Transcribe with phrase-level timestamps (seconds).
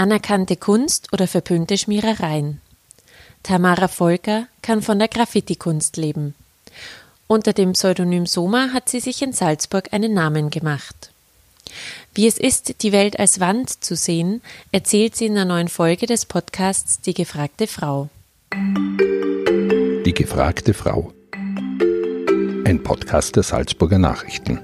[0.00, 2.62] Anerkannte Kunst oder verpönte Schmierereien.
[3.42, 6.34] Tamara Volker kann von der Graffiti-Kunst leben.
[7.26, 11.10] Unter dem Pseudonym Soma hat sie sich in Salzburg einen Namen gemacht.
[12.14, 14.40] Wie es ist, die Welt als Wand zu sehen,
[14.72, 18.08] erzählt sie in der neuen Folge des Podcasts Die gefragte Frau.
[18.54, 21.12] Die gefragte Frau.
[22.64, 24.60] Ein Podcast der Salzburger Nachrichten.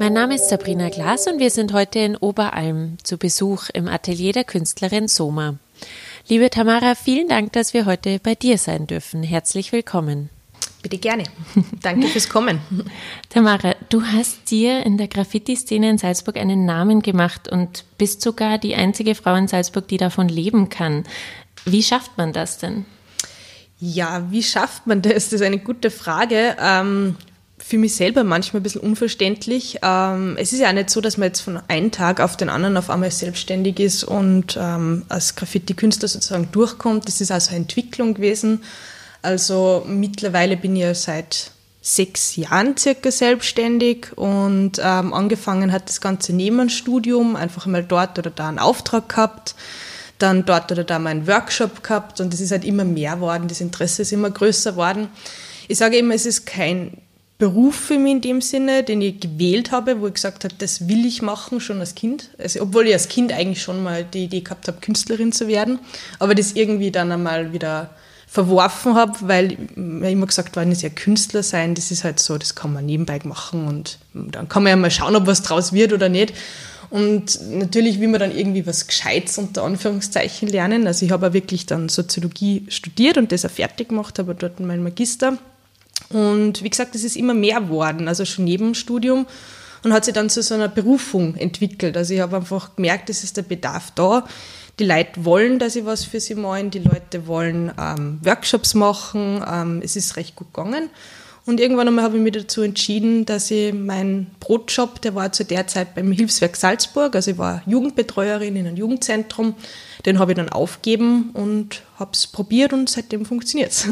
[0.00, 4.32] Mein Name ist Sabrina Glas und wir sind heute in Oberalm zu Besuch im Atelier
[4.32, 5.56] der Künstlerin Soma.
[6.26, 9.22] Liebe Tamara, vielen Dank, dass wir heute bei dir sein dürfen.
[9.22, 10.30] Herzlich willkommen.
[10.82, 11.24] Bitte gerne.
[11.82, 12.60] Danke fürs Kommen.
[13.28, 18.56] Tamara, du hast dir in der Graffiti-Szene in Salzburg einen Namen gemacht und bist sogar
[18.56, 21.04] die einzige Frau in Salzburg, die davon leben kann.
[21.66, 22.86] Wie schafft man das denn?
[23.78, 25.12] Ja, wie schafft man das?
[25.12, 26.56] Das ist eine gute Frage.
[26.58, 27.16] Ähm,
[27.62, 29.78] für mich selber manchmal ein bisschen unverständlich.
[29.82, 32.48] Ähm, es ist ja auch nicht so, dass man jetzt von einem Tag auf den
[32.48, 37.06] anderen auf einmal selbstständig ist und ähm, als Graffiti-Künstler sozusagen durchkommt.
[37.06, 38.62] Das ist also eine Entwicklung gewesen.
[39.22, 46.00] Also mittlerweile bin ich ja seit sechs Jahren circa selbstständig und ähm, angefangen hat das
[46.00, 49.54] Ganze neben Studium, einfach mal dort oder da einen Auftrag gehabt,
[50.18, 53.48] dann dort oder da mal einen Workshop gehabt und es ist halt immer mehr geworden,
[53.48, 55.08] das Interesse ist immer größer geworden.
[55.68, 56.98] Ich sage immer, es ist kein
[57.40, 60.86] Beruf für mich in dem Sinne, den ich gewählt habe, wo ich gesagt habe, das
[60.88, 62.30] will ich machen, schon als Kind.
[62.38, 65.80] Also, obwohl ich als Kind eigentlich schon mal die Idee gehabt habe, Künstlerin zu werden,
[66.18, 67.90] aber das irgendwie dann einmal wieder
[68.28, 72.38] verworfen habe, weil mir immer gesagt worden ist, ja Künstler sein, das ist halt so,
[72.38, 75.72] das kann man nebenbei machen und dann kann man ja mal schauen, ob was draus
[75.72, 76.34] wird oder nicht.
[76.90, 80.86] Und natürlich will man dann irgendwie was Gescheites unter Anführungszeichen lernen.
[80.86, 84.60] Also ich habe auch wirklich dann Soziologie studiert und das auch fertig gemacht, habe dort
[84.60, 85.38] meinen Magister
[86.08, 89.26] und wie gesagt, es ist immer mehr geworden, also schon neben dem Studium
[89.84, 91.96] und hat sich dann zu so einer Berufung entwickelt.
[91.96, 94.26] Also ich habe einfach gemerkt, es ist der Bedarf da.
[94.78, 99.44] Die Leute wollen, dass ich was für sie malen, die Leute wollen ähm, Workshops machen,
[99.46, 100.90] ähm, es ist recht gut gegangen.
[101.46, 105.44] Und irgendwann einmal habe ich mich dazu entschieden, dass ich meinen Brotjob, der war zu
[105.44, 109.54] der Zeit beim Hilfswerk Salzburg, also ich war Jugendbetreuerin in einem Jugendzentrum,
[110.06, 113.88] den habe ich dann aufgegeben und habe es probiert und seitdem funktioniert es.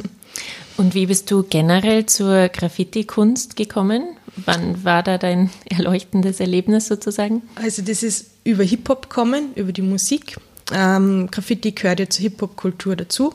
[0.76, 4.16] Und wie bist du generell zur Graffiti-Kunst gekommen?
[4.36, 7.42] Wann war da dein erleuchtendes Erlebnis sozusagen?
[7.56, 10.36] Also das ist über Hip-Hop gekommen, über die Musik.
[10.72, 13.34] Ähm, Graffiti gehört ja zur Hip-Hop-Kultur dazu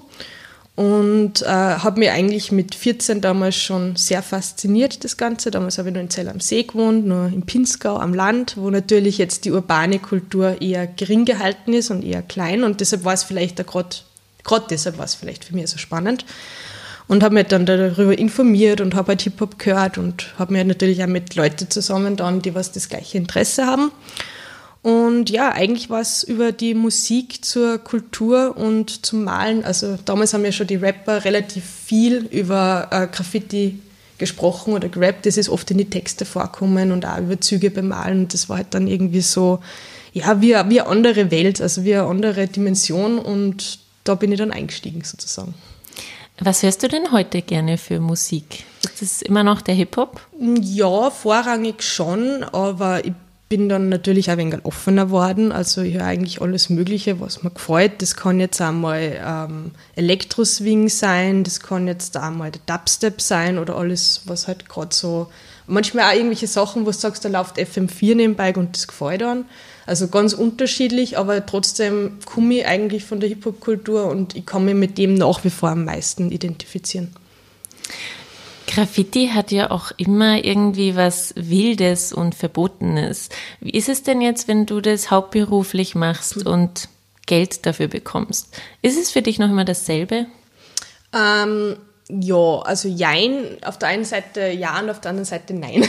[0.76, 5.52] und äh, habe mich eigentlich mit 14 damals schon sehr fasziniert, das Ganze.
[5.52, 8.70] Damals habe ich noch in Zell am See gewohnt, nur in Pinzgau am Land, wo
[8.70, 13.14] natürlich jetzt die urbane Kultur eher gering gehalten ist und eher klein und deshalb war
[13.14, 13.98] es vielleicht gerade
[14.70, 16.26] deshalb war es vielleicht für mich so spannend
[17.08, 21.04] und habe mich dann darüber informiert und habe halt Hip-Hop gehört und habe mir natürlich
[21.04, 23.92] auch mit Leuten zusammen dann, die was das gleiche Interesse haben.
[24.84, 29.64] Und ja, eigentlich war es über die Musik zur Kultur und zum Malen.
[29.64, 33.80] Also damals haben ja schon die Rapper relativ viel über äh, Graffiti
[34.18, 35.26] gesprochen oder gerappt.
[35.26, 38.28] Das ist oft in die Texte vorkommen und auch über Züge beim Malen.
[38.28, 39.60] Das war halt dann irgendwie so,
[40.12, 43.20] ja, wie, wie eine andere Welt, also wie eine andere Dimension.
[43.20, 45.54] Und da bin ich dann eingestiegen sozusagen.
[46.40, 48.64] Was hörst du denn heute gerne für Musik?
[48.84, 50.20] Ist das immer noch der Hip-Hop?
[50.40, 53.14] Ja, vorrangig schon, aber ich
[53.50, 55.52] bin dann natürlich auch ein wenig offener geworden.
[55.52, 58.02] Also ich höre eigentlich alles Mögliche, was mir gefällt.
[58.02, 63.78] Das kann jetzt einmal ähm, Elektroswing sein, das kann jetzt einmal der Dubstep sein oder
[63.78, 65.28] alles, was halt gerade so.
[65.68, 69.46] Manchmal auch irgendwelche Sachen, wo du sagst, da läuft FM4 nebenbei und das gefällt dann.
[69.86, 74.76] Also ganz unterschiedlich, aber trotzdem komme ich eigentlich von der Hip-Hop-Kultur und ich kann mich
[74.76, 77.14] mit dem nach wie vor am meisten identifizieren.
[78.68, 83.30] Graffiti hat ja auch immer irgendwie was Wildes und Verbotenes.
[83.60, 86.90] Wie ist es denn jetzt, wenn du das hauptberuflich machst und
[87.26, 88.56] Geld dafür bekommst?
[88.82, 90.26] Ist es für dich noch immer dasselbe?
[91.14, 91.78] Ähm,
[92.10, 95.88] ja, also jein, auf der einen Seite ja und auf der anderen Seite nein.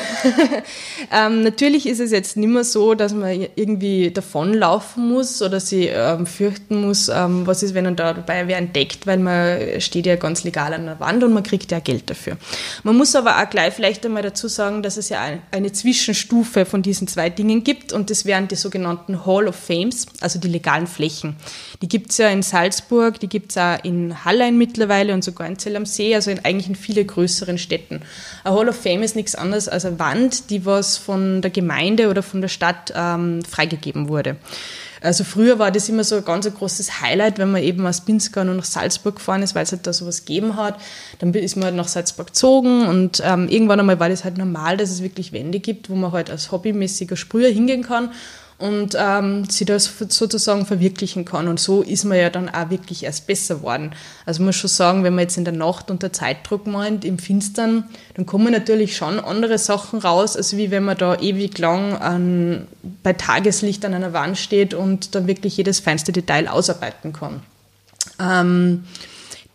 [1.12, 5.86] ähm, natürlich ist es jetzt nicht mehr so, dass man irgendwie davonlaufen muss oder sie
[5.86, 10.06] ähm, fürchten muss, ähm, was ist, wenn man da dabei wer entdeckt, weil man steht
[10.06, 12.36] ja ganz legal an der Wand und man kriegt ja Geld dafür.
[12.84, 15.20] Man muss aber auch gleich vielleicht einmal dazu sagen, dass es ja
[15.50, 20.06] eine Zwischenstufe von diesen zwei Dingen gibt und das wären die sogenannten Hall of Fames,
[20.20, 21.34] also die legalen Flächen.
[21.82, 25.76] Die gibt's ja in Salzburg, die gibt's auch in Hallein mittlerweile und sogar in Zell
[25.76, 28.02] am See also in, eigentlich in viele größeren Städten.
[28.44, 32.08] A Hall of Fame ist nichts anderes als eine Wand, die was von der Gemeinde
[32.08, 34.36] oder von der Stadt ähm, freigegeben wurde.
[35.04, 38.42] Also früher war das immer so ein ganz großes Highlight, wenn man eben aus Pinzgau
[38.42, 40.80] nur nach Salzburg gefahren ist, weil es halt da sowas gegeben hat.
[41.18, 44.78] Dann ist man halt nach Salzburg gezogen und ähm, irgendwann einmal war das halt normal,
[44.78, 48.10] dass es wirklich Wände gibt, wo man halt als hobbymäßiger Sprüher hingehen kann
[48.64, 51.48] und ähm, sie das sozusagen verwirklichen kann.
[51.48, 53.94] Und so ist man ja dann auch wirklich erst besser worden.
[54.24, 57.18] Also man muss schon sagen, wenn man jetzt in der Nacht unter Zeitdruck meint, im
[57.18, 57.84] Finstern,
[58.14, 62.66] dann kommen natürlich schon andere Sachen raus, als wie wenn man da ewig lang an,
[63.02, 67.42] bei Tageslicht an einer Wand steht und dann wirklich jedes feinste Detail ausarbeiten kann.
[68.18, 68.84] Ähm,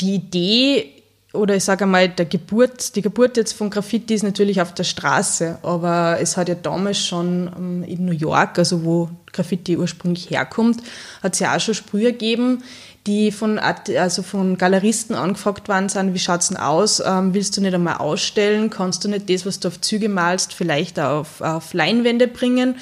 [0.01, 0.98] die Idee
[1.33, 4.83] oder ich sage einmal, der Geburt, die Geburt jetzt von Graffiti ist natürlich auf der
[4.83, 10.31] Straße, aber es hat ja damals schon ähm, in New York, also wo Graffiti ursprünglich
[10.31, 10.81] herkommt,
[11.21, 12.63] hat es ja auch schon Sprüher gegeben,
[13.05, 17.55] die von, also von Galeristen angefragt worden sind, wie schaut es denn aus, ähm, willst
[17.55, 21.41] du nicht einmal ausstellen, kannst du nicht das, was du auf Züge malst, vielleicht auf,
[21.41, 22.75] auf Leinwände bringen?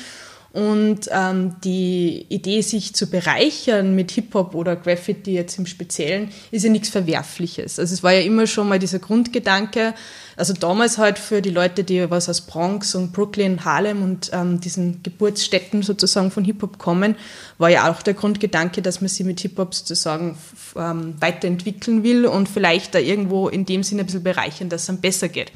[0.53, 6.63] Und ähm, die Idee, sich zu bereichern mit Hip-Hop oder Graffiti jetzt im Speziellen, ist
[6.63, 7.79] ja nichts Verwerfliches.
[7.79, 9.93] Also es war ja immer schon mal dieser Grundgedanke,
[10.35, 14.61] also damals halt für die Leute, die was aus Bronx und Brooklyn, Harlem und ähm,
[14.61, 17.15] diesen Geburtsstätten sozusagen von Hip-Hop kommen,
[17.57, 20.37] war ja auch der Grundgedanke, dass man sie mit Hip-Hop sozusagen
[20.75, 24.87] ähm, weiterentwickeln will und vielleicht da irgendwo in dem Sinne ein bisschen bereichern, dass es
[24.87, 25.51] dann besser geht.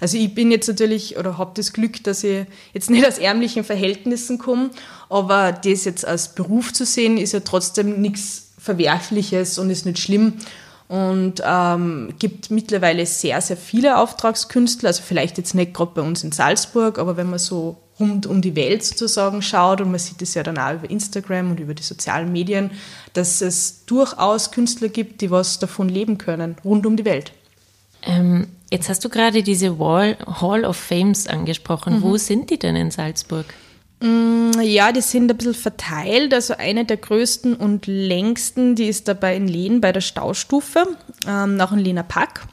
[0.00, 3.64] Also ich bin jetzt natürlich oder habe das Glück, dass ich jetzt nicht aus ärmlichen
[3.64, 4.70] Verhältnissen komme,
[5.08, 9.98] aber das jetzt als Beruf zu sehen, ist ja trotzdem nichts Verwerfliches und ist nicht
[9.98, 10.34] schlimm
[10.88, 16.24] und ähm, gibt mittlerweile sehr, sehr viele Auftragskünstler, also vielleicht jetzt nicht gerade bei uns
[16.24, 20.20] in Salzburg, aber wenn man so rund um die Welt sozusagen schaut und man sieht
[20.22, 22.70] es ja dann auch über Instagram und über die sozialen Medien,
[23.12, 27.32] dass es durchaus Künstler gibt, die was davon leben können, rund um die Welt.
[28.02, 31.98] Ähm, Jetzt hast du gerade diese Wall, Hall of Fames angesprochen.
[31.98, 32.02] Mhm.
[32.02, 33.46] Wo sind die denn in Salzburg?
[34.00, 36.32] Mm, ja, die sind ein bisschen verteilt.
[36.32, 40.86] Also eine der größten und längsten, die ist dabei in Lehn bei der Staustufe,
[41.26, 42.46] ähm, nach dem Lehner Pack.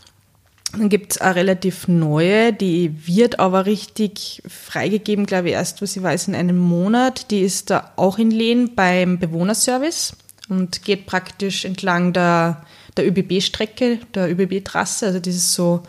[0.74, 5.96] Dann gibt es eine relativ neue, die wird aber richtig freigegeben, glaube ich, erst, was
[5.96, 7.32] ich weiß, in einem Monat.
[7.32, 10.14] Die ist da auch in Lehn beim Bewohnerservice
[10.50, 12.66] und geht praktisch entlang der
[12.98, 15.08] der ÖBB-Strecke, der ÖBB-Trasse.
[15.08, 15.84] Also das ist so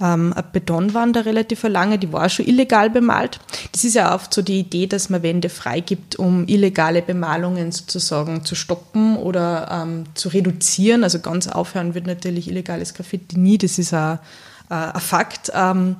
[0.00, 3.38] ähm, eine Betonwand, eine relativ lange, die war schon illegal bemalt.
[3.72, 8.44] Das ist ja oft so die Idee, dass man Wände freigibt, um illegale Bemalungen sozusagen
[8.44, 11.04] zu stoppen oder ähm, zu reduzieren.
[11.04, 14.18] Also ganz aufhören wird natürlich illegales Graffiti nie, das ist ein,
[14.68, 15.52] ein Fakt.
[15.54, 15.96] Ähm,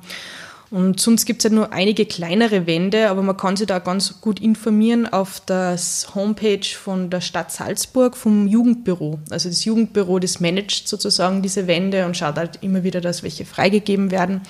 [0.73, 4.21] und sonst gibt es ja nur einige kleinere Wände, aber man kann sich da ganz
[4.21, 5.77] gut informieren auf der
[6.15, 9.19] Homepage von der Stadt Salzburg vom Jugendbüro.
[9.29, 13.45] Also das Jugendbüro, das managt sozusagen diese Wände und schaut halt immer wieder, dass welche
[13.45, 14.41] freigegeben werden.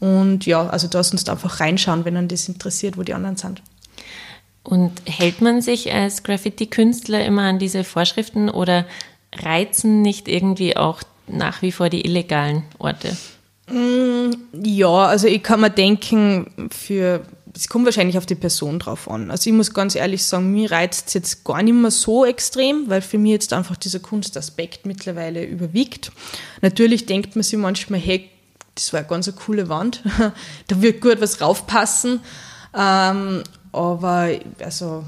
[0.00, 3.60] Und ja, also da sonst einfach reinschauen, wenn einen das interessiert, wo die anderen sind.
[4.62, 8.86] Und hält man sich als Graffiti-Künstler immer an diese Vorschriften oder
[9.34, 13.14] reizen nicht irgendwie auch nach wie vor die illegalen Orte?
[13.70, 14.30] Mm,
[14.62, 17.22] ja, also ich kann mir denken, für
[17.54, 19.30] es kommt wahrscheinlich auf die Person drauf an.
[19.30, 22.88] Also ich muss ganz ehrlich sagen, mir reizt es jetzt gar nicht mehr so extrem,
[22.88, 26.12] weil für mich jetzt einfach dieser Kunstaspekt mittlerweile überwiegt.
[26.62, 28.30] Natürlich denkt man sich manchmal, hey,
[28.74, 30.02] das war eine ganz eine coole Wand,
[30.68, 32.20] da wird gut was raufpassen.
[32.76, 33.42] Ähm,
[33.72, 34.30] aber
[34.60, 35.04] also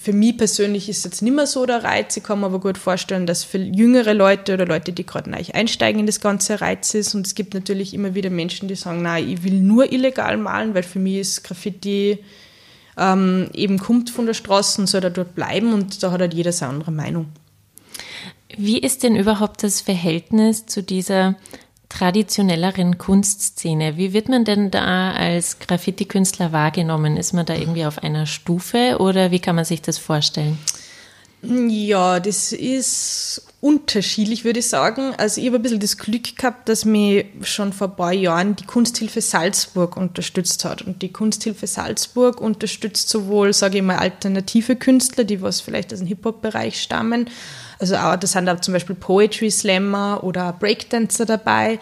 [0.00, 2.16] für mich persönlich ist jetzt nicht mehr so der Reiz.
[2.16, 5.42] Ich kann mir aber gut vorstellen, dass für jüngere Leute oder Leute, die gerade neu
[5.52, 7.14] einsteigen in das ganze Reiz ist.
[7.14, 10.74] Und es gibt natürlich immer wieder Menschen, die sagen, nein, ich will nur illegal malen,
[10.74, 12.18] weil für mich ist Graffiti
[12.98, 16.34] ähm, eben kommt von der Straße und soll da dort bleiben und da hat halt
[16.34, 17.26] jeder seine andere Meinung.
[18.56, 21.36] Wie ist denn überhaupt das Verhältnis zu dieser
[21.88, 23.96] traditionelleren Kunstszene.
[23.96, 27.16] Wie wird man denn da als Graffiti-Künstler wahrgenommen?
[27.16, 30.58] Ist man da irgendwie auf einer Stufe oder wie kann man sich das vorstellen?
[31.40, 35.14] Ja, das ist unterschiedlich, würde ich sagen.
[35.16, 38.56] Also ich habe ein bisschen das Glück gehabt, dass mich schon vor ein paar Jahren
[38.56, 40.82] die Kunsthilfe Salzburg unterstützt hat.
[40.82, 46.00] Und die Kunsthilfe Salzburg unterstützt sowohl, sage ich mal, alternative Künstler, die was vielleicht aus
[46.00, 47.30] dem Hip-Hop-Bereich stammen,
[47.78, 51.78] also auch, da sind da zum Beispiel Poetry Slammer oder Breakdancer dabei.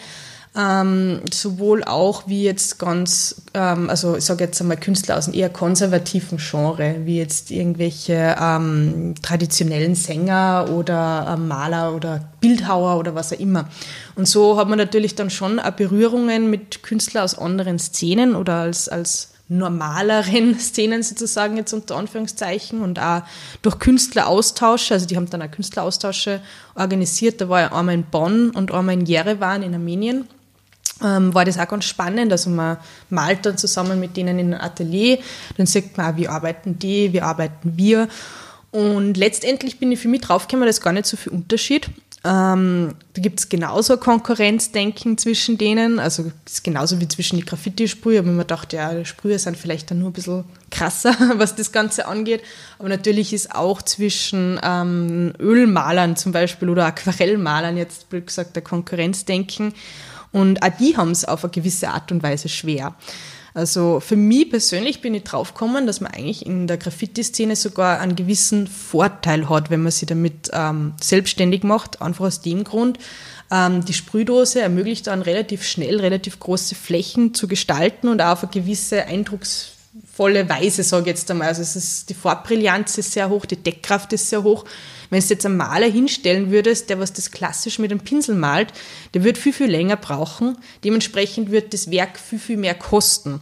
[0.59, 5.37] Ähm, sowohl auch wie jetzt ganz, ähm, also ich sage jetzt einmal Künstler aus einem
[5.37, 13.15] eher konservativen Genre, wie jetzt irgendwelche ähm, traditionellen Sänger oder ähm, Maler oder Bildhauer oder
[13.15, 13.69] was auch immer.
[14.15, 18.55] Und so hat man natürlich dann schon auch Berührungen mit Künstlern aus anderen Szenen oder
[18.55, 23.23] als, als normaleren Szenen sozusagen jetzt unter Anführungszeichen und auch
[23.63, 26.41] durch Künstleraustausche, also die haben dann auch Künstleraustausche
[26.75, 30.27] organisiert, da war ja einmal in Bonn und einmal in Jerewan in Armenien.
[31.05, 32.33] Ähm, war das auch ganz spannend.
[32.33, 32.79] Also man
[33.11, 35.19] malt dann zusammen mit denen in einem Atelier,
[35.59, 38.09] dann sieht man auch, wie arbeiten die, wie arbeiten wir.
[38.71, 41.91] Und letztendlich bin ich für mich draufgekommen, da ist gar nicht so viel Unterschied.
[42.25, 48.21] Ähm, da gibt es genauso Konkurrenzdenken zwischen denen, also ist genauso wie zwischen die Graffiti-Sprüher,
[48.21, 52.07] aber man dachte, ja, Sprüher sind vielleicht dann nur ein bisschen krasser, was das Ganze
[52.07, 52.43] angeht.
[52.79, 58.63] Aber natürlich ist auch zwischen ähm, Ölmalern zum Beispiel oder Aquarellmalern jetzt, blöd gesagt, der
[58.63, 59.73] Konkurrenzdenken.
[60.33, 62.95] Und auch die haben es auf eine gewisse Art und Weise schwer.
[63.57, 68.15] Also für mich persönlich bin ich draufgekommen, dass man eigentlich in der Graffiti-Szene sogar einen
[68.15, 72.03] gewissen Vorteil hat, wenn man sie damit ähm, selbstständig macht.
[72.03, 72.99] Einfach aus dem Grund,
[73.51, 78.43] ähm, die Sprühdose ermöglicht dann relativ schnell relativ große Flächen zu gestalten und auch auf
[78.43, 79.07] eine gewisse
[80.17, 81.49] eindrucksvolle Weise, sage ich jetzt einmal.
[81.49, 84.65] Also es ist, die Farbbrillanz ist sehr hoch, die Deckkraft ist sehr hoch.
[85.09, 88.73] Wenn du jetzt einen Maler hinstellen würdest, der was das klassisch mit einem Pinsel malt,
[89.15, 90.59] der wird viel, viel länger brauchen.
[90.83, 93.39] Dementsprechend wird das Werk viel, viel mehr kosten.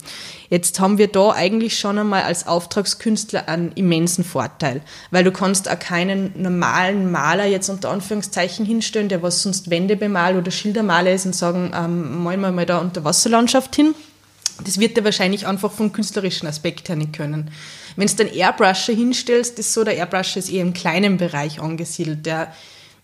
[0.50, 5.70] Jetzt haben wir da eigentlich schon einmal als Auftragskünstler einen immensen Vorteil, weil du kannst
[5.70, 11.14] auch keinen normalen Maler jetzt unter Anführungszeichen hinstellen, der was sonst Wände bemalt oder Schildermaler
[11.14, 13.94] ist und sagen, ähm, malen wir mal da unter Wasserlandschaft hin.
[14.62, 17.50] Das wird er wahrscheinlich einfach vom künstlerischen Aspekt her nicht können.
[17.96, 22.24] Wenn du den Airbrusher hinstellst, ist so, der Airbrusher ist eher im kleinen Bereich angesiedelt.
[22.26, 22.52] Der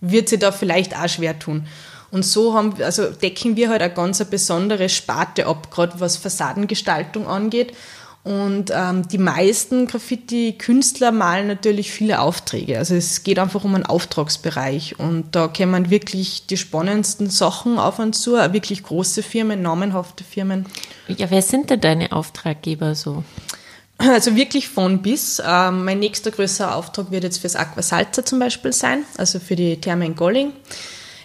[0.00, 1.66] wird sich da vielleicht auch schwer tun.
[2.10, 7.26] Und so haben, also decken wir halt eine ganz besondere Sparte ab, gerade was Fassadengestaltung
[7.26, 7.72] angeht.
[8.22, 12.76] Und ähm, die meisten Graffiti-Künstler malen natürlich viele Aufträge.
[12.76, 14.98] Also es geht einfach um einen Auftragsbereich.
[14.98, 20.66] Und da kämen wirklich die spannendsten Sachen auf und zu, wirklich große Firmen, namenhafte Firmen.
[21.08, 23.24] Ja, wer sind denn deine Auftraggeber so?
[23.96, 25.42] Also wirklich von bis.
[25.46, 29.78] Ähm, mein nächster größerer Auftrag wird jetzt fürs Aquasalza zum Beispiel sein, also für die
[29.78, 30.52] Therme in Golling.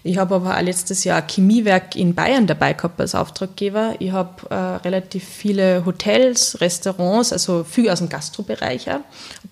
[0.07, 3.95] Ich habe aber auch letztes Jahr ein Chemiewerk in Bayern dabei gehabt als Auftraggeber.
[3.97, 8.87] Ich habe äh, relativ viele Hotels, Restaurants, also viel aus dem Gastrobereich.
[8.87, 9.01] Ob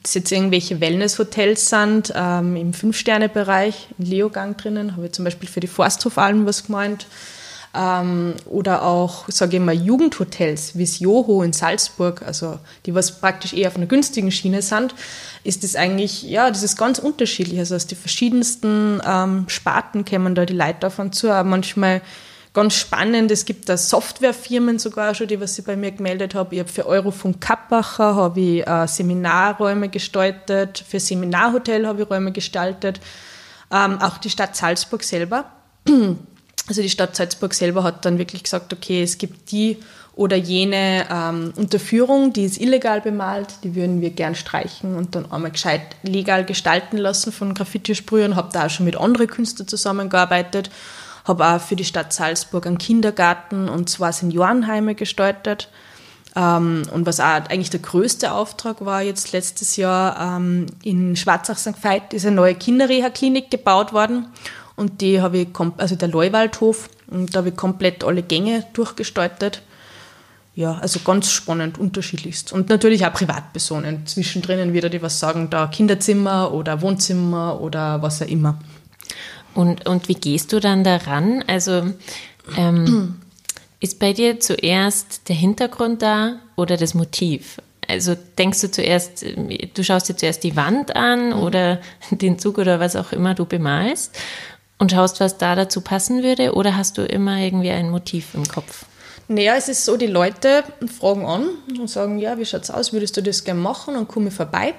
[0.04, 5.50] das jetzt irgendwelche Wellness-Hotels sind, ähm, im Fünf-Sterne-Bereich, in Leogang drinnen, habe ich zum Beispiel
[5.50, 7.08] für die Forsthofalm was gemeint
[7.76, 13.20] ähm, oder auch, sage ich mal, Jugendhotels wie das Joho in Salzburg, also die was
[13.20, 14.94] praktisch eher auf einer günstigen Schiene sind,
[15.44, 17.60] ist das eigentlich, ja, das ist ganz unterschiedlich.
[17.60, 21.32] Also aus den verschiedensten ähm, Sparten kämen da die Leute davon zu.
[21.32, 22.02] Aber manchmal
[22.54, 23.32] ganz spannend.
[23.32, 26.56] Es gibt da Softwarefirmen sogar schon, die was ich bei mir gemeldet habe.
[26.56, 32.32] Ich habe für Eurofunk Kappacher habe ich äh, Seminarräume gestaltet, für Seminarhotel habe ich Räume
[32.32, 33.02] gestaltet.
[33.72, 35.46] Ähm, auch die Stadt Salzburg selber
[36.68, 39.78] also die Stadt Salzburg selber hat dann wirklich gesagt, okay, es gibt die
[40.16, 45.32] oder jene ähm, Unterführung, die ist illegal bemalt, die würden wir gern streichen und dann
[45.32, 48.36] einmal gescheit legal gestalten lassen von Graffiti-Sprühern.
[48.36, 50.70] Habe da auch schon mit anderen Künstlern zusammengearbeitet.
[51.26, 55.70] Habe auch für die Stadt Salzburg einen Kindergarten und zwar Seniorenheime gestaltet.
[56.36, 61.58] Ähm, und was auch eigentlich der größte Auftrag war jetzt letztes Jahr, ähm, in Schwarzach
[61.58, 61.84] St.
[61.84, 64.28] Veit ist eine neue Kinderreha-Klinik gebaut worden
[64.76, 69.62] und die habe ich, also der Leuwaldhof, und da habe ich komplett alle Gänge durchgestaltet.
[70.56, 72.54] Ja, also ganz spannend, unterschiedlichst.
[72.54, 74.06] Und natürlich auch Privatpersonen.
[74.06, 78.60] Zwischendrin wieder die was sagen, da Kinderzimmer oder Wohnzimmer oder was auch immer.
[79.56, 81.44] Und, und wie gehst du dann daran?
[81.48, 81.94] Also
[82.56, 83.16] ähm,
[83.80, 87.60] ist bei dir zuerst der Hintergrund da oder das Motiv?
[87.88, 89.26] Also denkst du zuerst,
[89.74, 91.34] du schaust dir zuerst die Wand an mhm.
[91.34, 91.80] oder
[92.12, 94.16] den Zug oder was auch immer du bemalst
[94.78, 96.54] und schaust, was da dazu passen würde?
[96.54, 98.86] Oder hast du immer irgendwie ein Motiv im Kopf?
[99.28, 100.64] Naja, es ist so, die Leute
[101.00, 101.48] fragen an
[101.80, 103.96] und sagen, ja, wie schaut es aus, würdest du das gerne machen?
[103.96, 104.74] Und komme vorbei.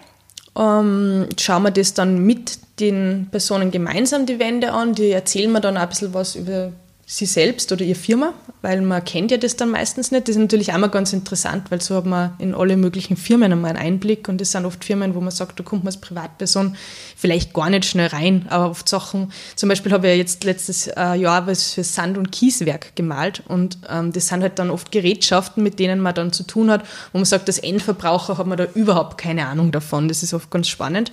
[0.56, 5.60] Ähm, schauen wir das dann mit den Personen gemeinsam die Wände an, die erzählen mir
[5.60, 6.72] dann ein bisschen was über
[7.06, 8.32] sie selbst oder ihre Firma,
[8.62, 10.26] weil man kennt ja das dann meistens nicht.
[10.26, 13.52] Das ist natürlich auch mal ganz interessant, weil so hat man in alle möglichen Firmen
[13.52, 16.00] einmal einen Einblick und das sind oft Firmen, wo man sagt, da kommt man als
[16.00, 16.76] Privatperson
[17.16, 21.14] vielleicht gar nicht schnell rein, aber oft Sachen, zum Beispiel habe ich jetzt letztes äh,
[21.14, 25.62] Jahr was für Sand- und Kieswerk gemalt und ähm, das sind halt dann oft Gerätschaften,
[25.62, 28.66] mit denen man dann zu tun hat, wo man sagt, als Endverbraucher hat man da
[28.75, 30.08] überhaupt keine Ahnung davon.
[30.08, 31.12] Das ist oft ganz spannend.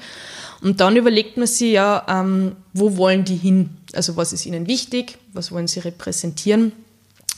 [0.62, 3.72] Und dann überlegt man sich ja, ähm, wo wollen die hin?
[3.96, 5.18] Also was ist ihnen wichtig?
[5.34, 6.72] Was wollen sie repräsentieren?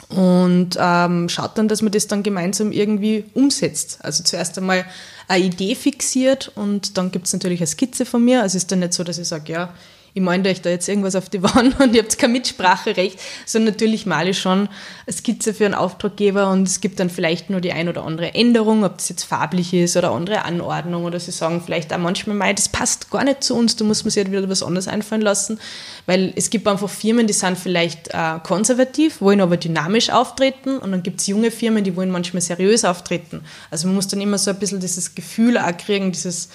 [0.10, 4.00] Und ähm, schaut dann, dass man das dann gemeinsam irgendwie umsetzt.
[4.02, 4.86] Also zuerst einmal
[5.28, 8.42] eine Idee fixiert und dann gibt es natürlich eine Skizze von mir.
[8.42, 9.74] Also es ist dann nicht so, dass ich sage, ja,
[10.16, 13.74] ich meine euch da jetzt irgendwas auf die Wand und ihr habt kein Mitspracherecht, sondern
[13.74, 14.70] natürlich male ich schon
[15.06, 18.36] eine Skizze für einen Auftraggeber und es gibt dann vielleicht nur die ein oder andere
[18.36, 22.36] Änderung, ob das jetzt farblich ist oder andere Anordnung oder sie sagen vielleicht auch manchmal
[22.36, 24.88] mal, das passt gar nicht zu uns, da muss man sich halt wieder was anderes
[24.88, 25.60] einfallen lassen,
[26.06, 30.92] weil es gibt einfach Firmen, die sind vielleicht äh, konservativ, wollen aber dynamisch auftreten und
[30.92, 33.42] dann gibt es junge Firmen, die wollen manchmal seriös auftreten.
[33.72, 36.50] Also man muss dann immer so ein bisschen dieses Gefühl auch kriegen, dieses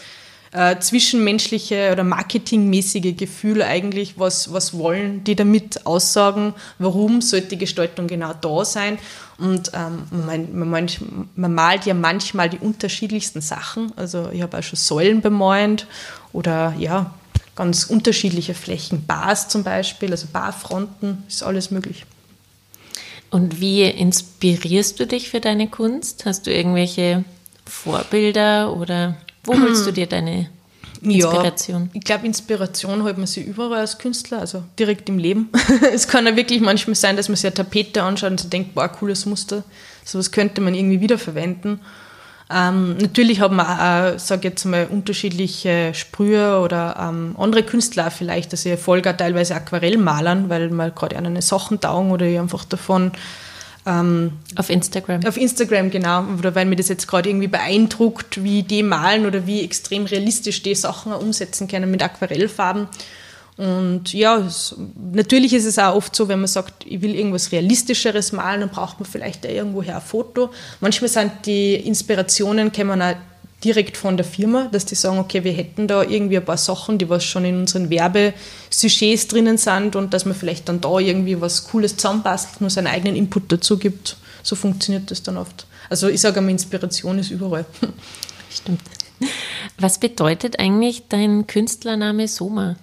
[0.53, 7.59] äh, zwischenmenschliche oder marketingmäßige Gefühl eigentlich, was, was wollen die damit aussagen, warum sollte die
[7.59, 8.99] Gestaltung genau da sein.
[9.39, 10.89] Und ähm, man, man,
[11.37, 13.93] man, malt ja manchmal die unterschiedlichsten Sachen.
[13.97, 15.87] Also ich habe auch schon Säulen bemalt
[16.33, 17.15] oder ja,
[17.55, 19.07] ganz unterschiedliche Flächen.
[19.07, 22.05] Bars zum Beispiel, also Barfronten, ist alles möglich.
[23.31, 26.25] Und wie inspirierst du dich für deine Kunst?
[26.25, 27.25] Hast du irgendwelche
[27.67, 29.17] Vorbilder oder
[29.49, 30.49] wo holst du dir deine
[31.03, 31.83] Inspiration?
[31.83, 35.51] Ja, ich glaube, Inspiration holt man sich überall als Künstler, also direkt im Leben.
[35.93, 38.75] es kann ja wirklich manchmal sein, dass man sich eine Tapete anschaut und sich denkt,
[38.75, 39.65] boah, cooles Muster,
[40.05, 41.81] sowas könnte man irgendwie wiederverwenden.
[42.51, 48.53] Ähm, natürlich haben wir auch, sage jetzt mal, unterschiedliche Sprüher oder ähm, andere Künstler vielleicht.
[48.53, 53.13] Also ich folge teilweise Aquarellmalern, weil mal gerade eine Sachen taugen oder ich einfach davon
[53.89, 55.25] ähm, auf Instagram.
[55.25, 56.25] Auf Instagram, genau.
[56.39, 60.63] Oder weil mir das jetzt gerade irgendwie beeindruckt, wie die malen oder wie extrem realistisch
[60.63, 62.89] die Sachen umsetzen können mit Aquarellfarben.
[63.57, 64.77] Und ja, es,
[65.13, 68.71] natürlich ist es auch oft so, wenn man sagt, ich will irgendwas Realistischeres malen, dann
[68.71, 70.51] braucht man vielleicht irgendwoher ein Foto.
[70.81, 73.17] Manchmal sind die Inspirationen, kann man auch
[73.65, 76.99] direkt von der Firma, dass die sagen, okay, wir hätten da irgendwie ein paar Sachen,
[76.99, 81.41] die was schon in unseren Werbesujets drinnen sind und dass man vielleicht dann da irgendwie
[81.41, 84.17] was Cooles zusammenbastelt, nur seinen eigenen Input dazu gibt.
[84.43, 85.67] So funktioniert das dann oft.
[85.91, 87.65] Also ich sage einmal, Inspiration ist überall.
[88.51, 88.81] Stimmt.
[89.79, 92.77] Was bedeutet eigentlich dein Künstlername Soma?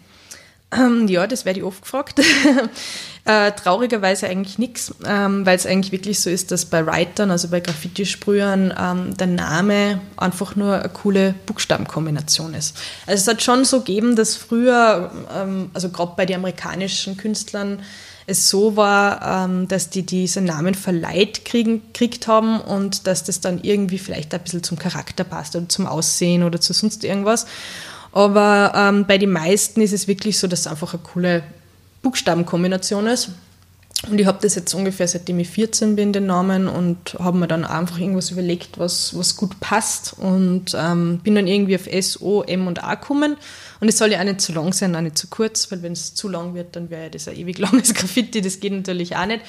[0.75, 2.20] Ähm, ja, das werde ich oft gefragt.
[3.25, 7.50] äh, traurigerweise eigentlich nichts, ähm, weil es eigentlich wirklich so ist, dass bei Writern, also
[7.50, 12.77] bei Graffiti-Sprühern, ähm, der Name einfach nur eine coole Buchstabenkombination ist.
[13.08, 17.79] Also es hat schon so gegeben, dass früher, ähm, also gerade bei den amerikanischen Künstlern,
[18.27, 23.39] es so war, ähm, dass die diesen Namen verleiht kriegen, kriegt haben und dass das
[23.39, 27.46] dann irgendwie vielleicht ein bisschen zum Charakter passt oder zum Aussehen oder zu sonst irgendwas.
[28.15, 31.43] Aber ähm, bei den meisten ist es wirklich so, dass es einfach eine coole
[32.01, 33.31] Buchstabenkombination ist.
[34.10, 37.50] Und ich habe das jetzt ungefähr seitdem ich 14 bin, den Namen, und habe mir
[37.50, 40.15] dann einfach irgendwas überlegt, was, was gut passt.
[40.17, 43.36] Und ähm, bin dann irgendwie auf S, O, M und A gekommen.
[43.81, 45.91] Und es soll ja auch nicht zu lang sein, auch nicht zu kurz, weil wenn
[45.91, 48.42] es zu lang wird, dann wäre das ein ewig langes Graffiti.
[48.42, 49.42] Das geht natürlich auch nicht.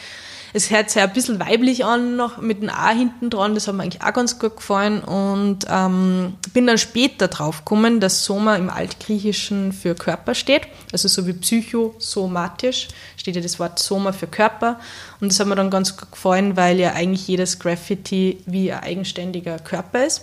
[0.53, 3.75] Es hört sich ein bisschen weiblich an, noch mit einem A hinten dran, das hat
[3.75, 5.01] mir eigentlich auch ganz gut gefallen.
[5.01, 11.09] Und ähm, bin dann später drauf gekommen, dass Soma im Altgriechischen für Körper steht, also
[11.09, 14.79] so wie psychosomatisch steht ja das Wort Soma für Körper.
[15.21, 18.83] Und das hat mir dann ganz gut gefallen, weil ja eigentlich jedes Graffiti wie ein
[18.83, 20.23] eigenständiger Körper ist.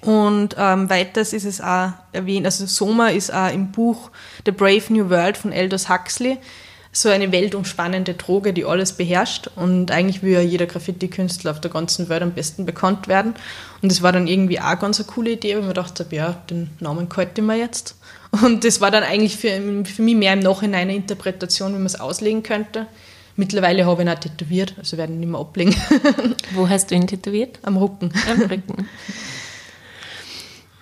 [0.00, 4.10] Und ähm, weiters ist es auch erwähnt, also Soma ist auch im Buch
[4.44, 6.38] The Brave New World von Aldous Huxley
[6.96, 9.50] so eine weltumspannende Droge, die alles beherrscht.
[9.54, 13.34] Und eigentlich will ja jeder Graffiti-Künstler auf der ganzen Welt am besten bekannt werden.
[13.82, 16.70] Und das war dann irgendwie auch ganz eine coole Idee, weil man dachte, ja, den
[16.80, 17.96] Namen halte ich mir jetzt.
[18.30, 21.86] Und das war dann eigentlich für, für mich mehr im Nachhinein eine Interpretation, wie man
[21.86, 22.86] es auslegen könnte.
[23.36, 25.74] Mittlerweile habe ich ihn auch tätowiert, also werden ihn nicht mehr ablegen.
[26.54, 27.58] Wo hast du ihn tätowiert?
[27.62, 28.10] Am Rücken.
[28.30, 28.88] Am Rücken.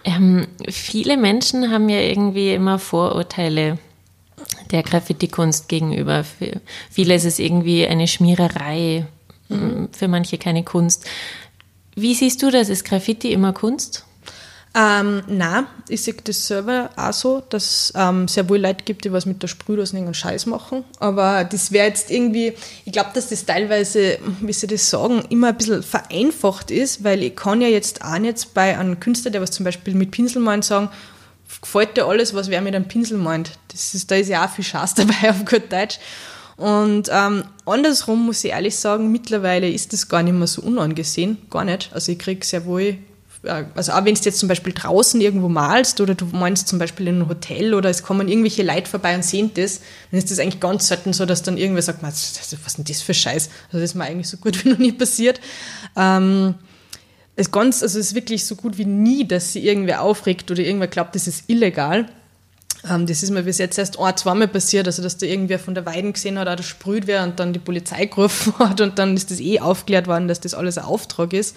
[0.05, 3.79] ähm, viele Menschen haben ja irgendwie immer Vorurteile
[4.71, 6.25] der Graffiti-Kunst gegenüber.
[6.25, 9.07] Für viele ist es irgendwie eine Schmiererei,
[9.49, 9.89] mhm.
[9.93, 11.05] für manche keine Kunst.
[11.95, 12.69] Wie siehst du das?
[12.69, 14.05] Ist Graffiti immer Kunst?
[14.77, 19.05] Ähm, nein, ich sehe das selber auch so, dass es ähm, sehr wohl Leute gibt,
[19.05, 20.83] die was mit der Sprühdose irgendeinen Scheiß machen.
[20.99, 25.49] Aber das wäre jetzt irgendwie, ich glaube, dass das teilweise, wie sie das sagen, immer
[25.49, 29.43] ein bisschen vereinfacht ist, weil ich kann ja jetzt auch nicht bei einem Künstler, der
[29.43, 30.89] was zum Beispiel mit Pinselmalen sagen,
[31.65, 33.53] gefällt dir alles, was wer mit einem Pinsel meint.
[33.69, 35.99] Das ist, da ist ja auch viel Schatz dabei auf gut Deutsch.
[36.57, 41.39] Und ähm, andersrum muss ich ehrlich sagen, mittlerweile ist das gar nicht mehr so unangesehen,
[41.51, 41.91] gar nicht.
[41.93, 42.99] Also ich kriege sehr wohl,
[43.43, 46.79] äh, also auch wenn du jetzt zum Beispiel draußen irgendwo malst oder du meinst zum
[46.79, 49.81] Beispiel in einem Hotel oder es kommen irgendwelche Leute vorbei und sehen das,
[50.13, 53.03] dann ist das eigentlich ganz selten so, dass dann irgendwer sagt, was ist denn das
[53.03, 53.51] für Scheiß?
[53.67, 55.41] Also das ist mir eigentlich so gut wie noch nie passiert.
[55.97, 56.55] Ähm,
[57.37, 60.63] es ganz, also es ist wirklich so gut wie nie, dass sie irgendwer aufregt oder
[60.63, 62.07] irgendwer glaubt, das ist illegal.
[62.89, 65.75] Ähm, das ist mir bis jetzt erst ein, zweimal passiert, also dass da irgendwer von
[65.75, 69.17] der Weiden gesehen hat, oder sprüht wäre und dann die Polizei gerufen hat und dann
[69.17, 71.57] ist das eh aufklärt worden, dass das alles ein Auftrag ist.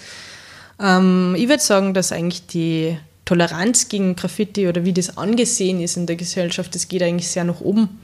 [0.79, 5.97] Ähm, ich würde sagen, dass eigentlich die Toleranz gegen Graffiti oder wie das angesehen ist
[5.97, 7.99] in der Gesellschaft, das geht eigentlich sehr nach oben.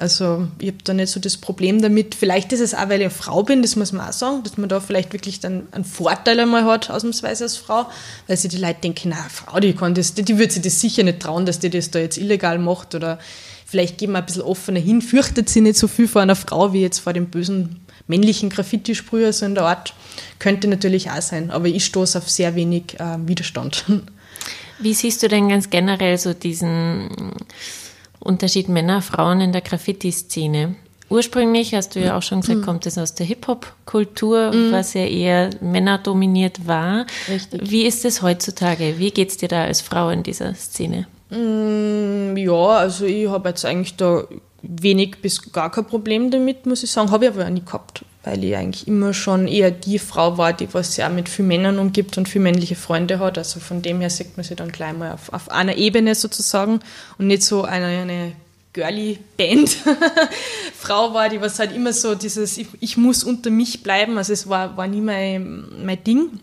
[0.00, 2.14] Also ich habe da nicht so das Problem damit.
[2.14, 4.56] Vielleicht ist es auch, weil ich eine Frau bin, das muss man auch sagen, dass
[4.56, 7.84] man da vielleicht wirklich dann einen Vorteil einmal hat, ausnahmsweise als Frau,
[8.26, 10.80] weil sich die Leute denken, na, Frau, die kann das, die, die wird sich das
[10.80, 13.18] sicher nicht trauen, dass die das da jetzt illegal macht oder
[13.66, 16.72] vielleicht gehen wir ein bisschen offener hin, fürchtet sie nicht so viel vor einer Frau
[16.72, 19.94] wie jetzt vor dem bösen männlichen Graffiti-Sprüher, so in der Art.
[20.38, 23.84] Könnte natürlich auch sein, aber ich stoße auf sehr wenig äh, Widerstand.
[24.80, 27.34] Wie siehst du denn ganz generell so diesen
[28.20, 30.76] Unterschied Männer, Frauen in der Graffiti-Szene?
[31.08, 32.64] Ursprünglich, hast du ja auch schon gesagt, mhm.
[32.64, 34.70] kommt es aus der Hip-Hop-Kultur, mhm.
[34.70, 37.04] was ja eher männerdominiert war.
[37.28, 37.68] Richtig.
[37.68, 38.94] Wie ist es heutzutage?
[38.98, 41.08] Wie geht es dir da als Frau in dieser Szene?
[41.30, 44.22] Mm, ja, also ich habe jetzt eigentlich da
[44.62, 47.10] wenig bis gar kein Problem damit, muss ich sagen.
[47.10, 50.52] Habe ich aber auch nie gehabt, weil ich eigentlich immer schon eher die Frau war,
[50.52, 53.38] die was auch mit vielen Männern umgibt und viele männliche Freunde hat.
[53.38, 56.80] Also von dem her sieht man sich dann gleich mal auf, auf einer Ebene sozusagen
[57.18, 58.32] und nicht so eine, eine
[58.72, 59.76] girly Band
[60.78, 64.18] Frau war, die was halt immer so dieses, ich, ich, muss unter mich bleiben.
[64.18, 66.40] Also es war, war nie mein, mein Ding.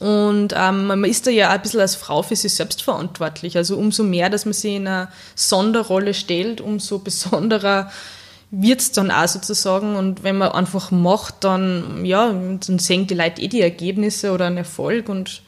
[0.00, 3.56] Und ähm, man ist da ja ein bisschen als Frau für sich selbst verantwortlich.
[3.56, 7.90] Also umso mehr, dass man sich in eine Sonderrolle stellt, umso besonderer
[8.50, 9.96] wird es dann auch sozusagen.
[9.96, 14.46] Und wenn man einfach macht, dann, ja, dann sehen die Leute eh die Ergebnisse oder
[14.46, 15.08] einen Erfolg.
[15.08, 15.42] Und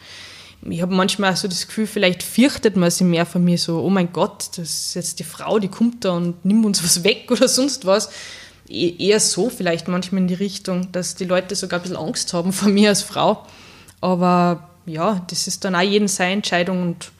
[0.62, 3.80] ich habe manchmal auch so das Gefühl, vielleicht fürchtet man sich mehr von mir so,
[3.80, 7.04] oh mein Gott, das ist jetzt die Frau, die kommt da und nimmt uns was
[7.04, 8.10] weg oder sonst was.
[8.68, 12.34] E eher so vielleicht manchmal in die Richtung, dass die Leute sogar ein bisschen Angst
[12.34, 13.46] haben vor mir als Frau.
[14.00, 17.10] Aber ja, das ist dann auch jeden seine Entscheidung und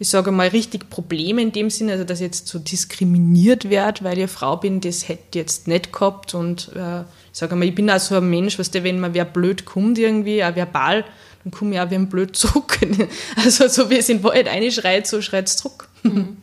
[0.00, 4.04] ich sage mal richtig Probleme in dem Sinne, also dass ich jetzt so diskriminiert werde,
[4.04, 7.66] weil ich Frau bin, das hätte ich jetzt nicht gehabt und äh, ich sage mal,
[7.66, 10.54] ich bin auch so ein Mensch, was der, wenn man wer blöd kommt irgendwie, auch
[10.54, 11.04] verbal,
[11.42, 12.78] dann komme ich auch wie ein blöd zurück.
[13.36, 15.88] Also so wie es in Wahrheit einschreit, so schreit es zurück.
[16.02, 16.36] Mhm.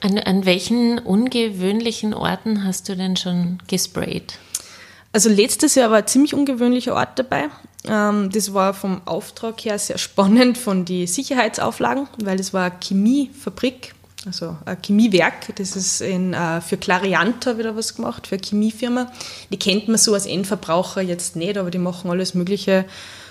[0.00, 4.38] An, an welchen ungewöhnlichen Orten hast du denn schon gesprayt?
[5.12, 7.48] Also letztes Jahr war ein ziemlich ungewöhnlicher Ort dabei.
[7.86, 12.80] Ähm, das war vom Auftrag her sehr spannend von den Sicherheitsauflagen, weil das war eine
[12.80, 13.94] Chemiefabrik,
[14.26, 15.54] also ein Chemiewerk.
[15.56, 19.12] Das ist in, äh, für Clarianta wieder was gemacht, für eine Chemiefirma.
[19.50, 22.84] Die kennt man so als Endverbraucher jetzt nicht, aber die machen alles Mögliche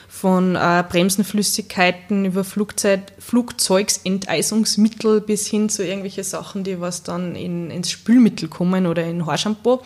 [0.08, 7.70] von äh, Bremsenflüssigkeiten über Flugzeug, Flugzeugsenteisungsmittel bis hin zu irgendwelche Sachen, die was dann in,
[7.70, 9.82] ins Spülmittel kommen oder in Haarshampoo.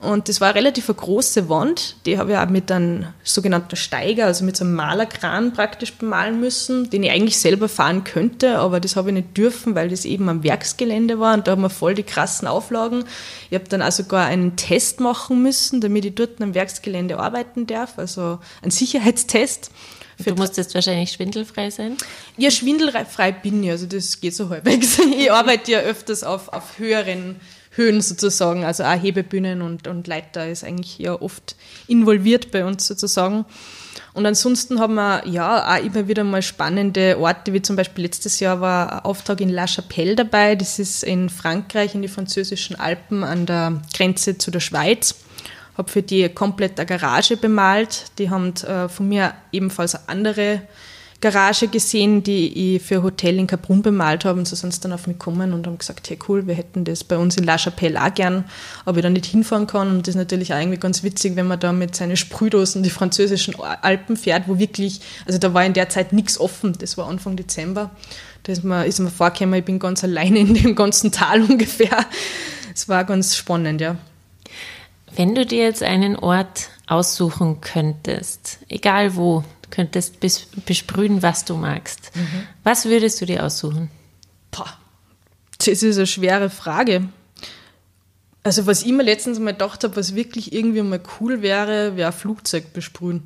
[0.00, 4.26] Und das war relativ eine große Wand, die habe ich auch mit einem sogenannten Steiger,
[4.26, 8.78] also mit so einem Malerkran praktisch bemalen müssen, den ich eigentlich selber fahren könnte, aber
[8.78, 11.70] das habe ich nicht dürfen, weil das eben am Werksgelände war und da haben wir
[11.70, 13.04] voll die krassen Auflagen.
[13.50, 17.66] Ich habe dann auch sogar einen Test machen müssen, damit ich dort am Werksgelände arbeiten
[17.66, 19.72] darf, also einen Sicherheitstest.
[20.24, 21.96] Du musstest wahrscheinlich schwindelfrei sein?
[22.36, 24.98] Ja, schwindelfrei bin ich, also das geht so halbwegs.
[25.18, 27.40] Ich arbeite ja öfters auf, auf höheren
[27.78, 32.86] Höhen sozusagen, also auch Hebebühnen und, und Leiter ist eigentlich ja oft involviert bei uns
[32.86, 33.46] sozusagen.
[34.14, 38.40] Und ansonsten haben wir ja auch immer wieder mal spannende Orte, wie zum Beispiel letztes
[38.40, 40.56] Jahr war ein Auftrag in La Chapelle dabei.
[40.56, 45.14] Das ist in Frankreich, in die französischen Alpen an der Grenze zu der Schweiz.
[45.76, 48.06] Habe für die komplett eine Garage bemalt.
[48.18, 50.62] Die haben äh, von mir ebenfalls andere
[51.20, 54.38] Garage gesehen, die ich für ein Hotel in Kaprun bemalt habe.
[54.38, 56.84] Und so sind sie dann auf mich gekommen und haben gesagt, hey cool, wir hätten
[56.84, 58.44] das bei uns in La Chapelle auch gern,
[58.84, 59.88] aber ich da nicht hinfahren kann.
[59.88, 62.90] Und das ist natürlich auch irgendwie ganz witzig, wenn man da mit seinen Sprühdosen die
[62.90, 66.76] französischen Alpen fährt, wo wirklich, also da war in der Zeit nichts offen.
[66.78, 67.90] Das war Anfang Dezember.
[68.44, 72.06] Da ist mir, ist mir vorgekommen, ich bin ganz alleine in dem ganzen Tal ungefähr.
[72.72, 73.96] Es war ganz spannend, ja.
[75.16, 81.56] Wenn du dir jetzt einen Ort aussuchen könntest, egal wo, könntest bes besprühen, was du
[81.56, 82.10] magst.
[82.14, 82.46] Mhm.
[82.64, 83.90] Was würdest du dir aussuchen?
[84.50, 84.72] Boah,
[85.58, 87.08] das ist eine schwere Frage.
[88.44, 92.12] Also was ich mir letztens mal gedacht habe, was wirklich irgendwie mal cool wäre, wäre
[92.12, 93.24] ein Flugzeug besprühen.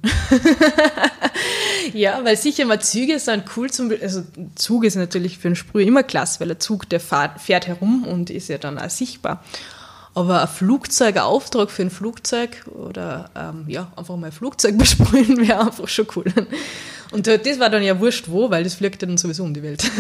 [1.92, 4.24] ja, weil sicher mal Züge sind cool zum, also
[4.56, 8.04] Zug ist natürlich für einen Sprüher immer klasse, weil der Zug, der fährt, fährt herum
[8.04, 9.44] und ist ja dann auch sichtbar.
[10.14, 15.60] Aber ein Flugzeugauftrag für ein Flugzeug oder ähm, ja, einfach mal ein Flugzeug besprühen wäre
[15.60, 16.32] einfach schon cool.
[17.12, 19.62] Und das war dann ja wurscht wo, weil das fliegt ja dann sowieso um die
[19.62, 19.90] Welt.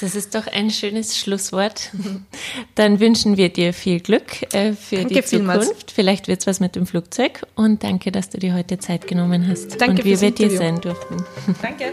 [0.00, 1.90] Das ist doch ein schönes Schlusswort.
[2.74, 5.28] Dann wünschen wir dir viel Glück äh, für danke die Zukunft.
[5.28, 5.74] Vielmals.
[5.94, 7.46] Vielleicht wird es was mit dem Flugzeug.
[7.54, 9.78] Und danke, dass du dir heute Zeit genommen hast.
[9.78, 11.22] Danke und wir bei dir sein durften.
[11.60, 11.92] Danke.